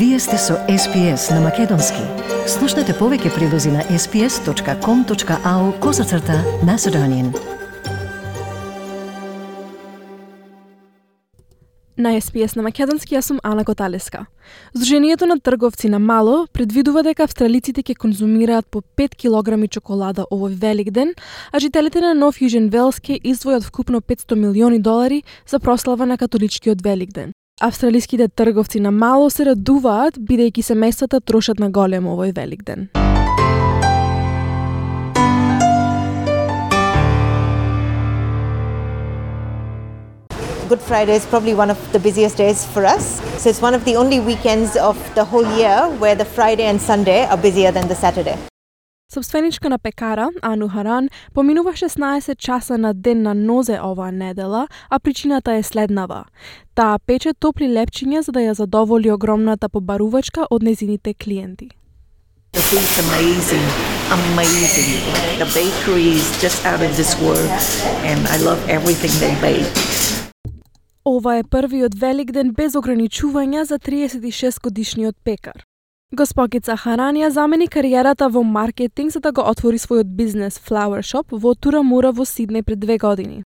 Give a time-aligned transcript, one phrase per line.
[0.00, 2.00] Вие сте со SPS на Македонски.
[2.48, 7.34] Слушнете повеќе прилози на sps.com.au козацрта на Седонин.
[11.98, 14.24] На SPS на Македонски јас сум Ана Коталеска.
[14.72, 20.56] Сдруженијето на трговци на мало предвидува дека австралиците ќе конзумираат по 5 килограми чоколада овој
[20.56, 21.12] велик ден,
[21.52, 26.16] а жителите на Нов Јужен Велс ќе издвојат вкупно 500 милиони долари за прослава на
[26.16, 27.32] католичкиот велик ден.
[27.62, 32.88] Австралиските трговци на мало се радуваат бидејќи семејствата трошат на големо овој велик ден.
[40.70, 43.20] Good Friday is probably one of the busiest days for us.
[43.36, 46.80] So it's one of the only weekends of the whole year where the Friday and
[46.80, 48.49] Sunday are busier than the Saturday.
[49.14, 54.98] Собственичка на пекара, Ану Харан, поминува 16 часа на ден на нозе оваа недела, а
[55.00, 56.24] причината е следнава.
[56.74, 61.70] Таа пече топли лепчиња за да ја задоволи огромната побарувачка од незините клиенти.
[62.52, 63.66] The food's amazing,
[64.18, 65.02] amazing.
[65.42, 67.50] The bakery is just out of this world,
[68.10, 69.74] and I love everything they bake.
[71.04, 75.69] Ова е првиот велик ден без ограничувања за 36 годишниот пекар.
[76.10, 81.52] Госпокица Харанија замени кариерата во маркетинг за да го отвори својот бизнес Flower Shop во
[81.54, 83.44] Турамура во Сиднеј пред две години.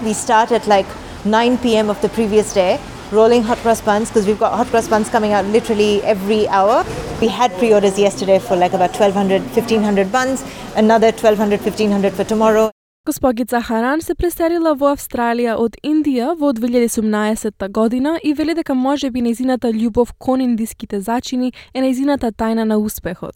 [0.00, 0.86] We start at like
[1.24, 1.90] 9 p.m.
[1.90, 2.78] of the previous day,
[3.10, 6.84] rolling hot cross buns because we've got hot cross buns coming out literally every hour.
[7.20, 10.44] We had pre-orders yesterday for like about 1200, 1500 buns,
[10.76, 12.70] another 1200, 1500 for tomorrow.
[13.06, 19.10] Госпогица Харан се преселила во Австралија од Индија во 2018 година и вели дека може
[19.10, 23.34] би незината љубов кон индиските зачини е незината тајна на успехот.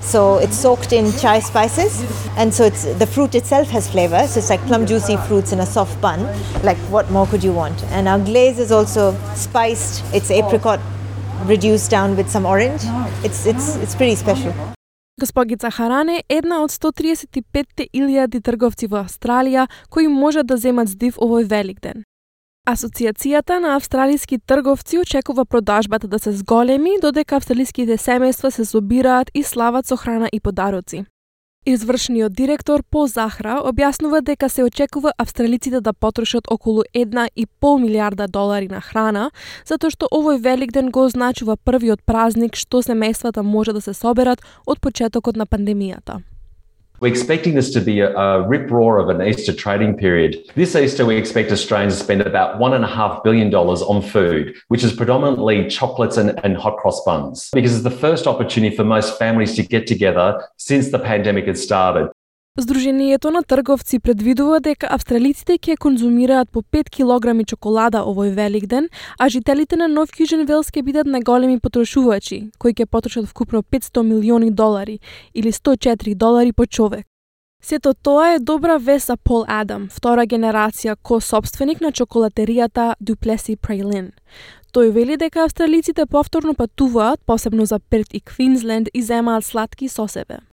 [0.00, 2.04] So it's soaked in chai spices,
[2.38, 4.22] and so it's the fruit itself has flavor.
[4.28, 6.22] So it's like plum juicy fruits in a soft bun.
[6.62, 7.82] Like what more could you want?
[7.90, 10.04] And our glaze is also spiced.
[10.14, 10.78] It's apricot
[11.46, 12.86] reduced down with some orange.
[13.24, 14.54] It's it's it's pretty special.
[15.20, 21.18] Госпогица Харане е една од 135 илјади трговци во Австралија кои можат да земат здив
[21.20, 22.04] овој велик ден.
[22.68, 29.42] Асоциацијата на австралиски трговци очекува продажбата да се зголеми, додека австралиските семејства се собираат и
[29.42, 31.04] слават со храна и подароци.
[31.64, 38.66] Извршниот директор по Захра објаснува дека се очекува австралиците да потрошат околу 1,5 милиарда долари
[38.66, 39.28] на храна,
[39.62, 44.42] затоа што овој велик ден го означува првиот празник што семејствата може да се соберат
[44.66, 46.18] од почетокот на пандемијата.
[47.02, 50.38] We're expecting this to be a, a rip roar of an Easter trading period.
[50.54, 55.66] This Easter, we expect Australians to spend about $1.5 billion on food, which is predominantly
[55.68, 59.64] chocolates and, and hot cross buns, because it's the first opportunity for most families to
[59.64, 62.08] get together since the pandemic had started.
[62.58, 68.90] Здружението на трговци предвидува дека австралиците ќе конзумираат по 5 килограми чоколада овој велик ден,
[69.18, 74.02] а жителите на Нов Јужен Велс ќе бидат најголеми потрошувачи, кои ќе потрошат вкупно 500
[74.02, 74.98] милиони долари
[75.32, 77.06] или 104 долари по човек.
[77.64, 84.12] Сето тоа е добра вест за Пол Адам, втора генерација ко-собственик на чоколатеријата Дуплеси Прейлин.
[84.74, 90.08] Тој вели дека австралиците повторно патуваат, посебно за Перт и Квинсленд, и земаат сладки со
[90.08, 90.51] себе.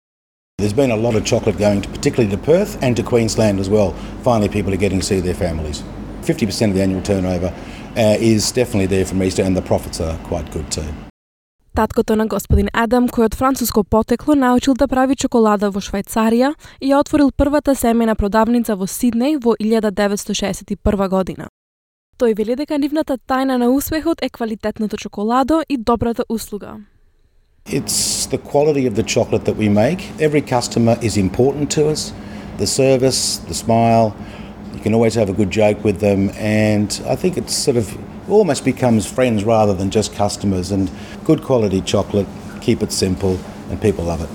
[0.59, 3.69] There's been a lot of chocolate going to, particularly to Perth and to Queensland as
[3.69, 3.93] well.
[4.25, 5.83] Finally, people are getting to see their families.
[6.23, 7.53] 50% of the annual turnover
[7.95, 10.89] uh, is definitely there from Easter, and the profits are quite good too.
[11.75, 16.89] Таткото на господин Адам, кој од француско потекло научил да прави чоколада во Швајцарија и
[16.89, 21.49] ја отворил првата семена продавница во Сиднеј во 1961 година.
[22.19, 26.81] Тој вели дека нивната тајна на успехот е квалитетното чоколадо и добрата услуга.
[27.69, 30.13] It's the quality of the chocolate that we make.
[30.21, 32.13] Every customer is important to us.
[32.59, 34.15] The service, the smile,
[34.73, 37.99] you can always have a good joke with them, and I think it's sort of
[38.29, 40.71] almost becomes friends rather than just customers.
[40.71, 40.91] And
[41.25, 42.29] good quality chocolate,
[42.61, 43.39] keep it simple,
[43.71, 44.31] and people love it.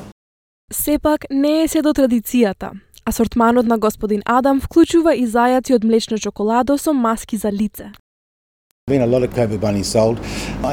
[0.73, 2.71] Сепак не е се до традицијата.
[3.05, 7.91] Асортманот на господин Адам вклучува и зајаци од млечна чоколадо со маски за лице
[8.91, 10.19] been a lot of Cocoa bunnies sold.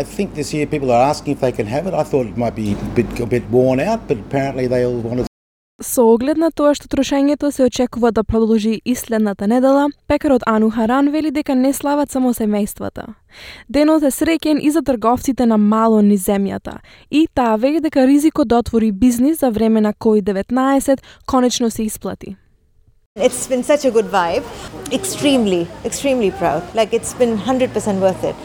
[0.00, 1.94] I think this year people are asking if they can have it.
[1.94, 5.00] I thought it might be a bit, a bit worn out, but apparently they all
[5.08, 5.28] wanted
[5.80, 10.70] Со оглед на тоа што трошењето се очекува да продолжи и следната недела, пекарот Ану
[10.70, 13.14] Харан вели дека не слават само семејствата.
[13.70, 16.80] Денот е среќен и за трговците на мало низ земјата,
[17.10, 22.36] и таа вели дека ризикот да отвори бизнис за време на COVID-19 конечно се исплати.
[23.20, 24.44] It's been such a good vibe.
[24.92, 26.62] Extremely, extremely proud.
[26.72, 28.36] Like it's been 100% worth it.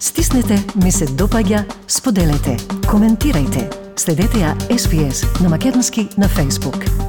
[0.00, 2.56] Стиснете, ми се допаѓа, споделете,
[2.86, 3.68] коментирајте.
[3.96, 7.07] Следете ја SPS на Македонски на Facebook.